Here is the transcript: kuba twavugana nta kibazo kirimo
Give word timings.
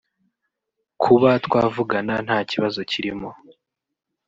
kuba 1.03 1.29
twavugana 1.45 2.13
nta 2.25 2.37
kibazo 2.51 2.79
kirimo 2.91 3.29